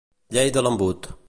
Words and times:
Llei 0.37 0.49
de 0.55 0.63
l'embut. 0.67 1.11